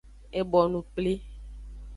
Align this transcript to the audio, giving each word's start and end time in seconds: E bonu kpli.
E 0.39 0.41
bonu 0.51 0.79
kpli. 0.87 1.13